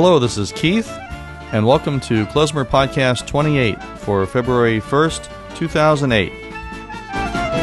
[0.00, 0.88] Hello, this is Keith,
[1.50, 6.30] and welcome to Klezmer Podcast 28 for February 1st, 2008.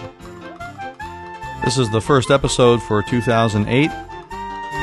[1.63, 3.89] This is the first episode for 2008,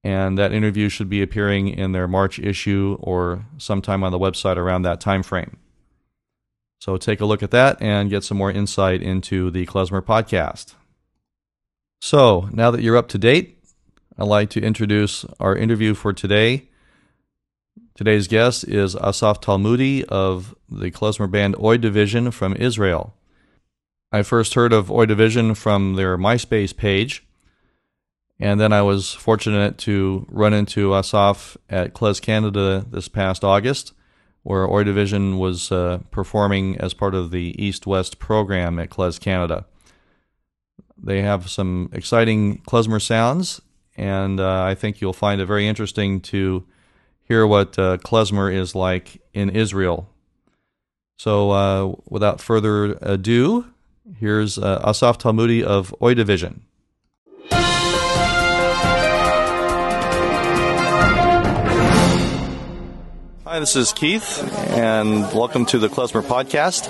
[0.03, 4.57] and that interview should be appearing in their March issue or sometime on the website
[4.57, 5.57] around that time frame.
[6.80, 10.73] So take a look at that and get some more insight into the Klezmer podcast.
[12.02, 13.59] So now that you're up to date,
[14.17, 16.69] I'd like to introduce our interview for today.
[17.94, 23.13] Today's guest is Asaf Talmudi of the Klezmer band Oi Division from Israel.
[24.11, 27.23] I first heard of Oi Division from their MySpace page
[28.41, 33.94] and then I was fortunate to run into Asaf at Klez Canada this past August,
[34.41, 39.19] where Oi Division was uh, performing as part of the East West program at Klez
[39.19, 39.66] Canada.
[40.97, 43.62] They have some exciting klezmer sounds,
[43.96, 46.66] and uh, I think you'll find it very interesting to
[47.22, 50.09] hear what uh, klezmer is like in Israel.
[51.16, 53.68] So, uh, without further ado,
[54.19, 56.66] here's uh, Asaf Talmudi of Oi Division.
[63.51, 64.41] Hi, this is Keith,
[64.78, 66.88] and welcome to the Klezmer Podcast.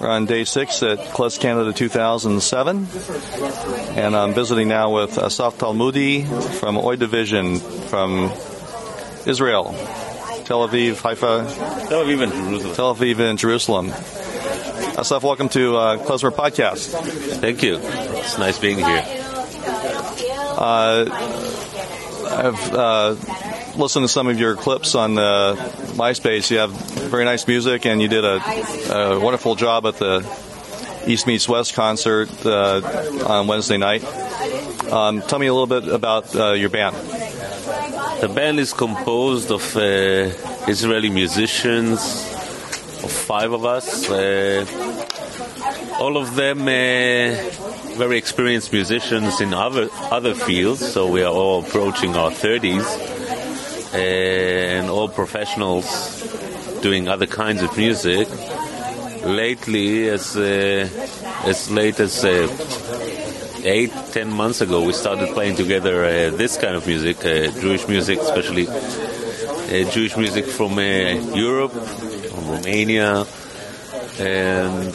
[0.00, 2.88] We're on day six at Klez Canada 2007,
[3.98, 6.24] and I'm visiting now with Asaf Talmudi
[6.58, 8.32] from Oi Division from
[9.26, 9.74] Israel,
[10.46, 11.44] Tel Aviv, Haifa,
[11.86, 12.74] Tel Aviv and Jerusalem.
[12.74, 13.88] Tel Aviv, and Jerusalem.
[14.98, 16.98] Asaf, welcome to uh, Klezmer Podcast.
[17.40, 17.78] Thank you.
[17.78, 19.04] It's nice being here.
[20.56, 21.04] Uh,
[22.30, 25.54] I've uh, listened to some of your clips on uh,
[25.94, 26.50] MySpace.
[26.50, 28.40] You have very nice music, and you did a,
[28.92, 30.20] a wonderful job at the
[31.06, 32.80] East Meets West concert uh,
[33.26, 34.04] on Wednesday night.
[34.92, 36.94] Um, tell me a little bit about uh, your band.
[38.20, 39.80] The band is composed of uh,
[40.68, 42.00] Israeli musicians,
[43.02, 44.08] of five of us.
[44.08, 44.66] Uh,
[45.98, 47.34] all of them uh,
[47.96, 53.21] very experienced musicians in other other fields, so we are all approaching our 30s,
[53.92, 56.22] and all professionals
[56.82, 58.28] doing other kinds of music.
[59.24, 60.88] Lately, as uh,
[61.44, 62.48] as late as uh,
[63.62, 67.86] eight, ten months ago, we started playing together uh, this kind of music, uh, Jewish
[67.86, 70.82] music, especially uh, Jewish music from uh,
[71.36, 73.24] Europe, from Romania,
[74.18, 74.92] and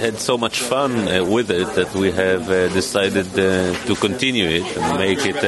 [0.00, 3.26] had so much fun with it that we have decided
[3.86, 5.40] to continue it and make it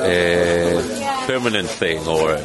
[0.00, 2.36] a, a permanent thing or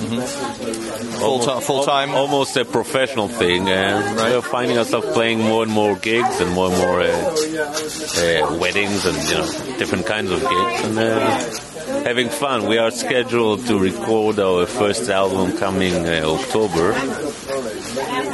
[1.16, 2.12] Full time, full time.
[2.12, 3.70] almost a professional thing.
[3.70, 8.58] And we're finding ourselves playing more and more gigs and more and more uh, uh,
[8.60, 11.00] weddings and you know different kinds of gigs and.
[11.00, 11.50] Uh,
[11.86, 12.66] Having fun.
[12.66, 16.94] We are scheduled to record our first album coming uh, October,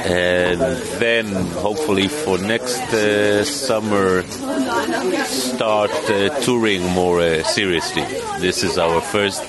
[0.07, 0.59] and
[1.01, 1.27] then
[1.59, 4.23] hopefully for next uh, summer
[5.25, 8.03] start uh, touring more uh, seriously.
[8.39, 9.43] This is our first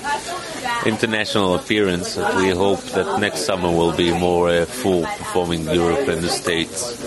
[0.85, 2.17] international appearance.
[2.17, 7.01] We hope that next summer will be more uh, full performing Europe and the States.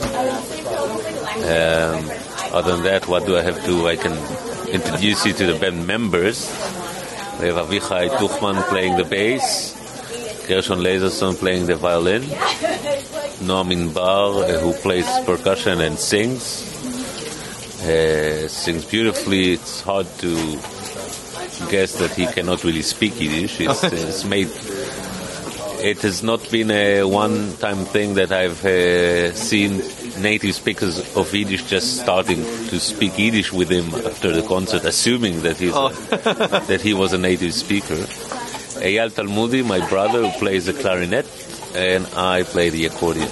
[1.36, 2.10] Um,
[2.52, 3.66] other than that, what do I have to?
[3.66, 3.86] do?
[3.86, 4.16] I can
[4.68, 6.48] introduce you to the band members.
[7.40, 9.74] We have Avichai Tuchman playing the bass,
[10.48, 12.22] Gershon Laserson playing the violin,
[13.42, 16.72] Noam Inbar uh, who plays percussion and sings.
[17.86, 19.52] Uh, sings beautifully.
[19.52, 20.34] It's hard to
[21.70, 23.60] guess that he cannot really speak Yiddish.
[23.60, 24.48] It's, it's made.
[25.84, 29.82] It has not been a one-time thing that I've uh, seen
[30.20, 35.42] native speakers of Yiddish just starting to speak Yiddish with him after the concert, assuming
[35.42, 35.90] that he's Oh.
[36.66, 37.94] that he was a native speaker.
[38.82, 41.26] Eyal Talmudi, my brother, who plays the clarinet,
[41.76, 43.28] and I play the accordion.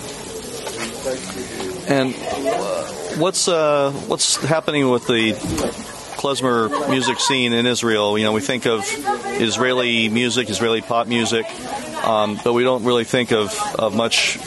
[1.89, 2.33] And uh,
[3.16, 5.32] what's uh, what's happening with the
[6.16, 8.19] klezmer music scene in Israel?
[8.19, 8.84] You know, we think of
[9.40, 11.46] Israeli music, Israeli pop music,
[12.05, 14.38] um, but we don't really think of, of much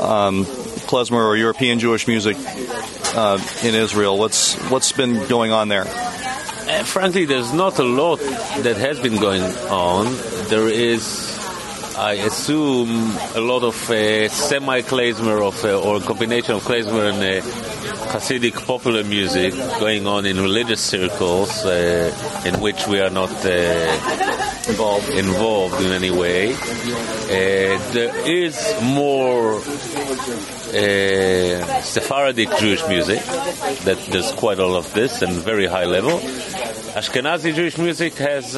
[0.00, 0.44] um,
[0.86, 2.36] klezmer or European Jewish music
[3.14, 4.18] uh, in Israel.
[4.18, 5.84] What's what's been going on there?
[5.86, 10.06] Uh, frankly, there's not a lot that has been going on.
[10.48, 11.38] There is,
[11.96, 17.22] I assume, a lot of uh, semi-klezmer of, uh, or a combination of klezmer and
[17.22, 17.75] uh,
[18.12, 22.12] Hasidic popular music going on in religious circles uh,
[22.44, 23.50] in which we are not uh,
[24.68, 25.08] Involved.
[25.10, 26.52] involved in any way.
[26.54, 26.58] Uh,
[27.92, 29.62] there is more uh,
[31.82, 33.22] Sephardic Jewish music.
[33.84, 36.18] That there's quite a lot of this and very high level.
[36.98, 38.54] Ashkenazi Jewish music has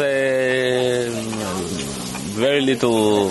[2.37, 3.31] very little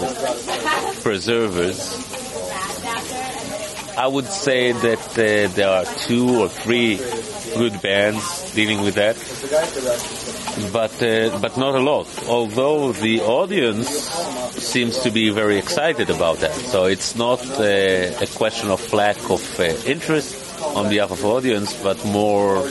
[1.01, 2.06] preservers.
[3.97, 6.97] I would say that uh, there are two or three
[7.55, 9.15] good bands dealing with that,
[10.71, 12.07] but uh, but not a lot.
[12.27, 17.63] Although the audience seems to be very excited about that, so it's not uh,
[18.21, 22.69] a question of lack of uh, interest on behalf of audience, but more uh,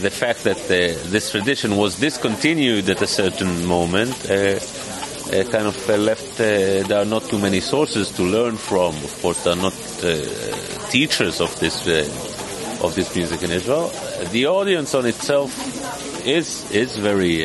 [0.00, 4.14] the fact that uh, this tradition was discontinued at a certain moment.
[5.28, 6.40] Uh, kind of uh, left.
[6.40, 8.94] Uh, there are not too many sources to learn from.
[9.04, 11.86] Of course, are not uh, teachers of this
[12.82, 13.92] of this music in Israel.
[14.30, 15.52] The audience on itself
[16.26, 17.44] is is very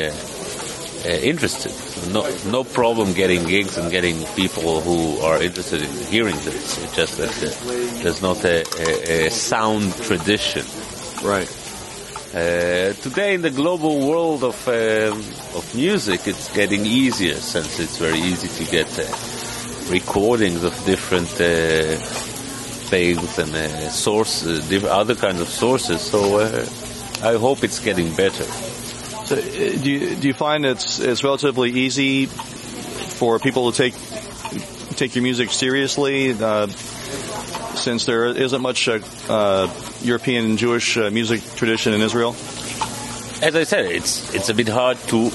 [1.06, 1.74] interested.
[2.14, 6.82] No no problem getting gigs and getting people who are interested in hearing this.
[6.82, 10.66] It's just that there's not a, a, a sound tradition.
[11.22, 11.63] Right.
[12.34, 15.20] Uh, today, in the global world of um,
[15.56, 19.04] of music, it's getting easier since it's very easy to get uh,
[19.92, 21.96] recordings of different uh,
[22.90, 26.02] things and uh, sources, diff- other kinds of sources.
[26.02, 26.66] So uh,
[27.22, 28.46] I hope it's getting better.
[29.26, 29.42] So, uh,
[29.84, 33.94] do you, do you find it's it's relatively easy for people to take
[34.96, 36.66] take your music seriously, uh,
[37.84, 39.00] since there isn't much uh,
[39.30, 39.68] uh,
[40.02, 42.32] European Jewish uh, music tradition in Israel?
[43.42, 45.30] As I said, it's it's a bit hard to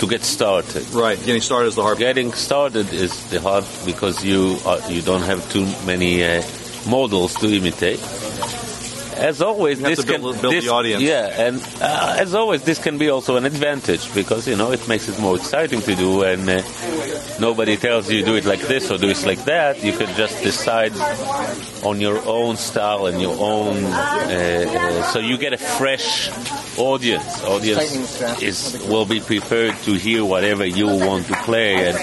[0.00, 0.88] to get started.
[0.94, 1.98] Right, getting started is the hard.
[1.98, 6.42] Getting started is the hard because you are, you don't have too many uh,
[6.88, 8.00] models to imitate.
[9.16, 11.02] As always, this build- can build the audience.
[11.02, 14.86] Yeah, and uh, as always, this can be also an advantage because you know it
[14.88, 16.62] makes it more exciting to do, and uh,
[17.40, 19.82] nobody tells you do it like this or do it like that.
[19.82, 20.92] You can just decide
[21.84, 26.30] on your own style and your own, uh, uh, so you get a fresh
[26.78, 27.42] audience.
[27.44, 31.96] Audience is will be prepared to hear whatever you want to play, and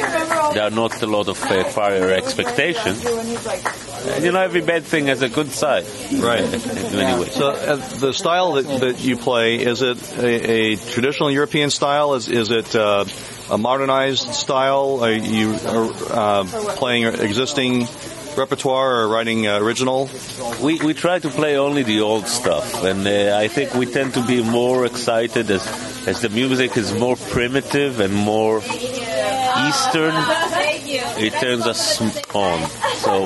[0.53, 3.03] there are not a lot of uh, prior expectations.
[3.05, 6.41] And, you know, every bad thing has a good side, Right.
[6.43, 7.33] in many ways.
[7.33, 12.13] So uh, the style that, that you play is it a, a traditional European style?
[12.15, 13.05] Is is it uh,
[13.49, 14.99] a modernized style?
[15.03, 16.43] Are you uh,
[16.77, 17.87] playing existing
[18.35, 20.09] repertoire or writing uh, original?
[20.61, 24.13] We we try to play only the old stuff, and uh, I think we tend
[24.15, 25.63] to be more excited as
[26.07, 28.61] as the music is more primitive and more
[29.67, 30.13] Eastern.
[31.17, 32.01] It turns us
[32.33, 32.69] on.
[32.97, 33.25] So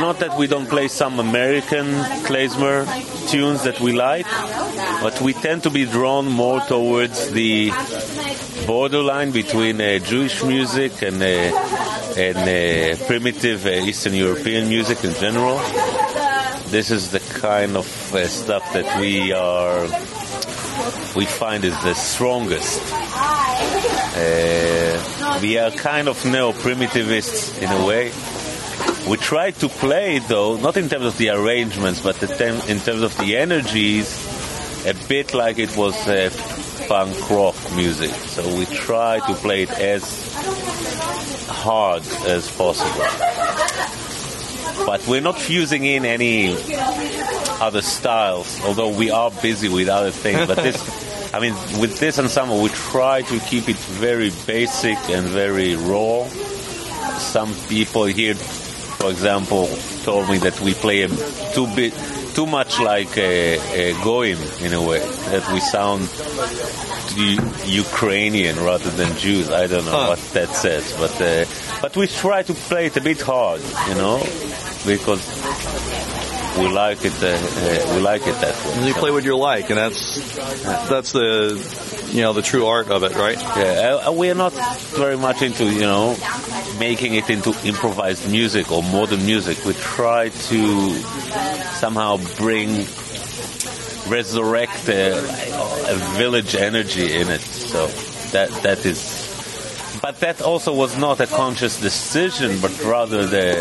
[0.00, 1.86] not that we don't play some American
[2.26, 2.86] klezmer
[3.30, 4.26] tunes that we like,
[5.02, 7.70] but we tend to be drawn more towards the
[8.66, 15.14] borderline between uh, Jewish music and uh, and uh, primitive uh, Eastern European music in
[15.14, 15.58] general.
[16.68, 19.86] This is the kind of uh, stuff that we are
[21.14, 22.80] we find is the strongest.
[24.16, 28.12] Uh, we are kind of neo-primitivists in a way.
[29.08, 33.16] We try to play though, not in terms of the arrangements, but in terms of
[33.18, 34.08] the energies,
[34.86, 36.30] a bit like it was uh,
[36.88, 38.10] punk rock music.
[38.10, 40.02] So we try to play it as
[41.48, 43.06] hard as possible.
[44.86, 46.54] But we're not fusing in any
[47.60, 50.46] other styles, although we are busy with other things.
[50.46, 50.78] But this,
[51.34, 56.24] I mean, with this ensemble, we try to keep it very basic and very raw.
[57.18, 59.66] Some people here, for example,
[60.04, 61.08] told me that we play a
[61.52, 61.92] too bit,
[62.34, 63.58] too much like a,
[63.90, 66.08] a goyim in a way that we sound
[67.66, 69.50] Ukrainian rather than Jews.
[69.50, 70.08] I don't know Huh.
[70.10, 71.44] what that says, but uh,
[71.82, 74.18] but we try to play it a bit hard, you know,
[74.86, 75.22] because
[76.58, 77.12] we like it.
[77.22, 78.88] Uh, uh, we like it that way.
[78.88, 80.36] You play what you like, and that's
[80.88, 83.38] that's the you know the true art of it, right?
[83.38, 84.52] Yeah, uh, we are not
[84.96, 86.16] very much into you know
[86.78, 89.64] making it into improvised music or modern music.
[89.64, 90.90] We try to
[91.74, 92.86] somehow bring
[94.08, 97.40] resurrect a, a village energy in it.
[97.40, 97.86] So
[98.32, 99.17] that that is,
[100.02, 103.56] but that also was not a conscious decision, but rather the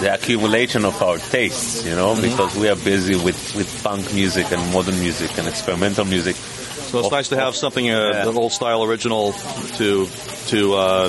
[0.00, 1.84] the accumulation of our tastes.
[1.84, 6.04] You know, because we are busy with with funk music and modern music and experimental
[6.04, 6.36] music.
[6.36, 8.28] So it's nice to have something uh, Yeah.
[8.28, 9.32] an old style original
[9.78, 10.06] to
[10.48, 11.08] to uh,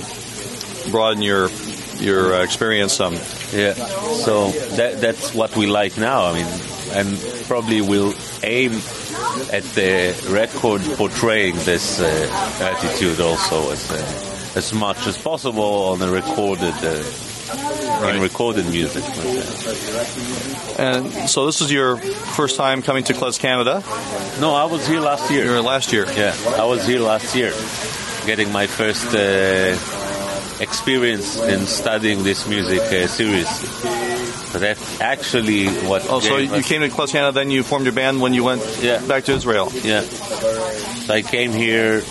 [0.91, 1.49] broaden your
[1.99, 3.13] your uh, experience some.
[3.53, 3.73] Yeah.
[4.25, 6.25] So that that's what we like now.
[6.25, 6.47] I mean,
[6.91, 7.17] and
[7.47, 8.13] probably we'll
[8.43, 8.73] aim
[9.51, 12.29] at the record portraying this uh,
[12.61, 19.03] attitude also as uh, as much as possible on the recorded uh, in recorded music.
[20.79, 23.83] And so this is your first time coming to Klez Canada.
[24.39, 25.45] No, I was here last year.
[25.45, 26.05] You were last year.
[26.11, 27.53] Yeah, I was here last year,
[28.25, 29.75] getting my first uh,
[30.59, 33.67] experience in studying this music uh, seriously.
[34.51, 36.05] So that actually what.
[36.09, 38.43] Oh, so you us- came to Klez Canada, then you formed your band when you
[38.43, 39.05] went Yeah.
[39.05, 39.69] back to Israel.
[39.83, 40.01] Yeah.
[40.01, 42.01] So I came here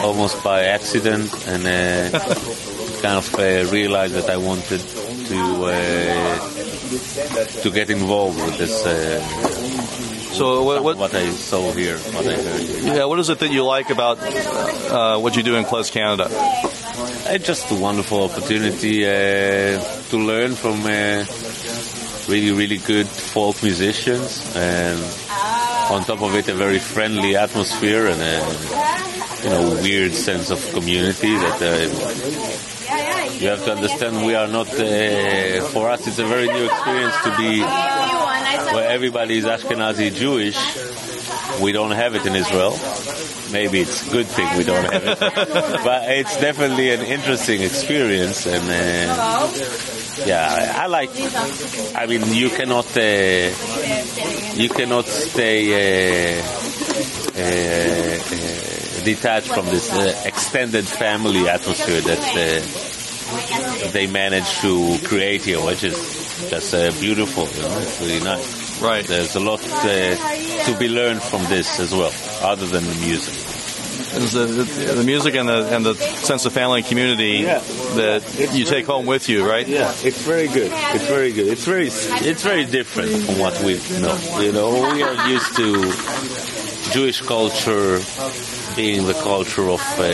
[0.00, 2.18] almost by accident and uh,
[3.02, 6.38] kind of uh, realized that I wanted to uh,
[7.62, 9.73] to get involved with this.
[10.34, 12.60] Uh, So what, what, what I saw here, what I heard.
[12.60, 12.94] Here.
[12.96, 16.26] yeah, what is it that you like about uh, what you do in Klez Canada?
[17.30, 21.24] It's just a wonderful opportunity uh, to learn from uh,
[22.28, 24.98] really, really good folk musicians, and
[25.90, 28.42] on top of it, a very friendly atmosphere and a
[29.44, 31.62] you know weird sense of community that.
[31.62, 32.60] Uh,
[33.34, 37.16] you have to understand we are not, uh, for us it's a very new experience
[37.24, 37.60] to be
[38.72, 40.58] where everybody is Ashkenazi Jewish.
[41.60, 42.78] We don't have it in Israel.
[43.52, 45.18] Maybe it's a good thing we don't have it.
[45.84, 49.50] but it's definitely an interesting experience and uh,
[50.26, 51.10] yeah, I, like,
[51.94, 53.50] I mean, you cannot, uh,
[54.54, 56.42] you cannot stay, uh,
[57.36, 62.20] uh, uh, detached from this uh, extended family atmosphere that
[63.84, 67.44] uh, they manage to create here, which is just uh, beautiful.
[67.48, 68.80] You know, it's really nice.
[68.82, 69.06] Right.
[69.06, 72.12] There's a lot uh, to be learned from this as well,
[72.42, 73.34] other than the music.
[74.14, 77.58] The, the, the music and the and the sense of family and community Yeah.
[77.96, 79.66] that you take home with you, right?
[79.66, 80.70] Yeah, it's very good.
[80.72, 81.48] It's very good.
[81.48, 84.16] It's very it's very different from what we know.
[84.40, 85.92] You know, we are used to
[86.92, 87.98] Jewish culture
[88.76, 90.04] being the culture of uh,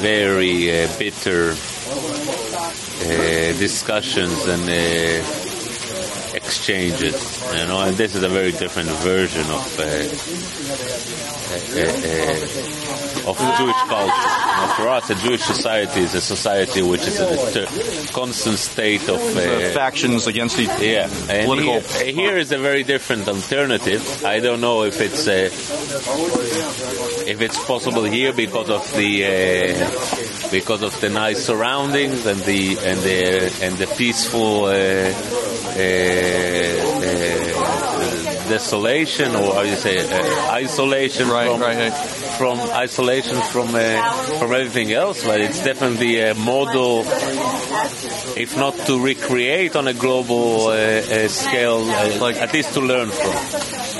[0.00, 1.54] very uh, bitter
[3.02, 7.42] Uh, discussions and uh, exchanges.
[7.52, 9.80] You know, and this is a very different version of.
[9.80, 9.82] Uh,
[13.08, 14.74] uh, Uh, uh, uh, of Jewish culture.
[14.76, 19.20] For us, a Jewish society is a society which is in a constant state of
[19.36, 21.80] uh, factions against each yeah, and political.
[21.80, 24.24] here, here is a very different alternative.
[24.24, 25.50] I don't know if it's uh,
[27.26, 32.78] if it's possible here because of the uh, because of the nice surroundings and the
[32.78, 37.01] and the and the peaceful uh, uh, uh,
[38.56, 41.96] desolation or how you say uh, isolation Right, from right, right.
[42.38, 42.56] from
[42.86, 43.80] isolation from uh,
[44.38, 45.24] from everything else.
[45.24, 47.04] But it's definitely a model
[48.44, 52.80] if not to recreate on a global uh, uh, scale, uh, Like- at least to
[52.80, 53.34] learn from.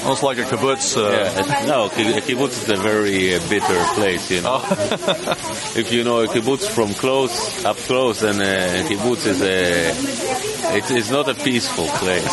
[0.02, 0.86] almost like a kibbutz.
[0.96, 4.58] Uh, Yeah, no, a kibbutz is a very uh, bitter place, you know.
[5.80, 10.76] if you know a kibbutz from close, up close, then uh, a kibbutz is a,
[10.78, 12.32] it is not a peaceful place.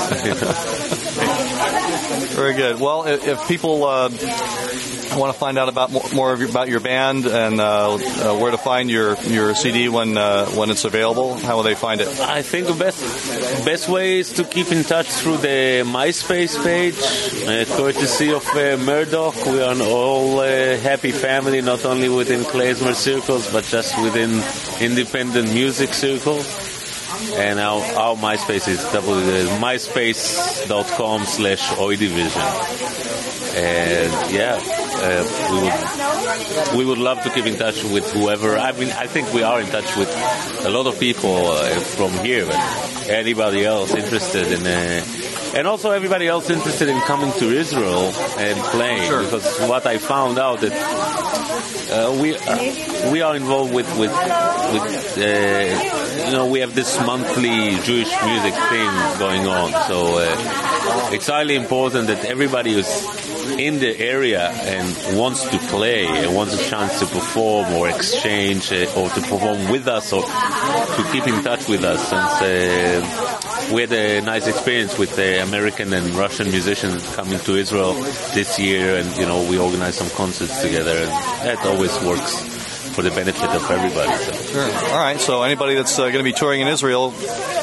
[2.39, 2.79] Very good.
[2.79, 4.07] Well, if, people uh,
[5.17, 8.57] want to find out about more, your, about your band and uh, uh, where to
[8.57, 12.07] find your, your CD when uh, when it's available, how will they find it?
[12.21, 13.01] I think the best
[13.65, 16.95] best way is to keep in touch through the MySpace page,
[17.43, 19.35] uh, courtesy of uh, Murdoch.
[19.45, 24.41] We are an all happy family, not only within klezmer circles, but just within
[24.79, 26.68] independent music circles.
[27.35, 28.79] And our, our MySpace is
[29.59, 32.99] myspace.com slash oidivision.
[33.55, 34.59] And yeah,
[35.01, 38.57] uh, we would we would love to keep in touch with whoever.
[38.57, 40.09] I mean, I think we are in touch with
[40.65, 42.55] a lot of people uh, from here, but
[43.09, 45.03] anybody else interested in uh,
[45.55, 49.09] and also everybody else interested in coming to Israel and playing.
[49.09, 49.23] Sure.
[49.23, 50.73] Because what I found out that
[51.91, 52.39] uh, we uh,
[53.11, 54.11] we are involved with with
[54.73, 59.71] with uh, you know we have this monthly Jewish music thing going on.
[59.87, 63.19] So uh, it's highly important that everybody who's
[63.57, 68.71] in the area and wants to play and wants a chance to perform or exchange
[68.71, 71.99] uh, or to perform with us or to keep in touch with us.
[72.09, 77.55] Since uh, we had a nice experience with the American and Russian musicians coming to
[77.55, 77.93] Israel
[78.33, 81.09] this year, and you know we organized some concerts together, and
[81.47, 82.58] that always works
[82.89, 84.11] for the benefit of everybody.
[84.23, 84.31] So.
[84.53, 84.63] Sure.
[84.93, 85.19] All right.
[85.19, 87.13] So anybody that's uh, going to be touring in Israel,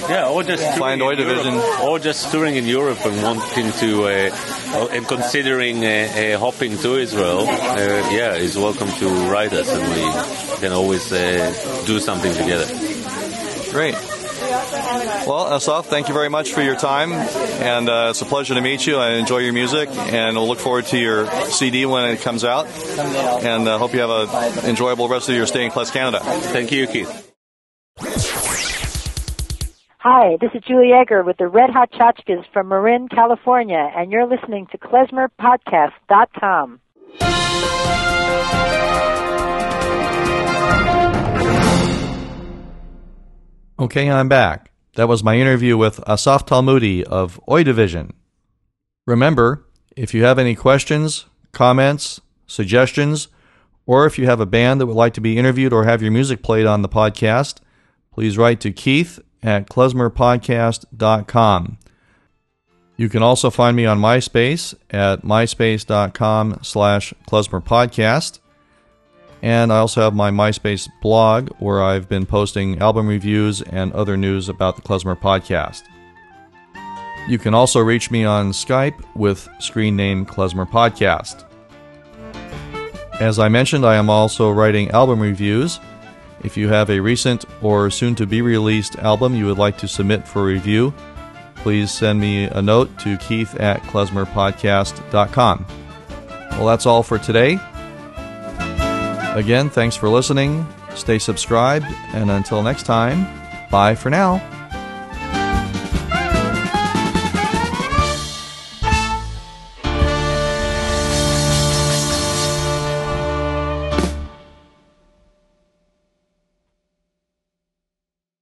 [0.09, 1.55] Yeah, or just Find touring Oi in Division.
[1.55, 6.79] Europe, or just touring in Europe and wanting to uh, and considering uh, uh, hopping
[6.79, 11.19] to Israel, uh, yeah, is welcome to write us, and we can always uh,
[11.87, 12.67] do something together.
[13.73, 14.16] great.
[15.27, 18.61] Well, Asaf, thank you very much for your time, and uh, it's a pleasure to
[18.61, 18.97] meet you.
[18.97, 22.67] I enjoy your music, and we'll look forward to your CD when it comes out,
[22.67, 26.21] and uh, hope you have an enjoyable rest of your stay in Klez, Canada.
[26.21, 27.23] Thank you, Keith.
[29.99, 34.27] Hi, this is Julie Egger with the Red Hot Chachkas from Marin, California, and you're
[34.27, 36.81] listening to klezmerpodcast.com.
[43.79, 44.71] Okay, I'm back.
[44.95, 48.15] That was my interview with Asaf Talmudi of Oi Division.
[49.07, 53.29] Remember, if you have any questions, comments, suggestions,
[53.85, 56.11] or if you have a band that would like to be interviewed or have your
[56.11, 57.59] music played on the podcast,
[58.11, 61.79] please write to Keith at klezmerpodcast.com.
[62.97, 68.39] You can also find me on MySpace at myspace.com slash klezmerpodcast.
[69.47, 74.17] And I also have my MySpace blog where I've been posting album reviews and other
[74.17, 75.85] news about the Klezmer podcast.
[77.29, 81.45] You can also reach me on Skype with screen name Klezmer Podcast.
[83.21, 85.79] As I mentioned, I am also writing album reviews.
[86.43, 89.87] If you have a recent or soon to be released album you would like to
[89.87, 90.93] submit for review,
[91.55, 95.67] please send me a note to keith at klezmerpodcast.com.
[96.51, 97.61] Well, that's all for today.
[99.37, 100.67] Again, thanks for listening.
[100.95, 103.27] Stay subscribed, and until next time,
[103.71, 104.41] bye for now.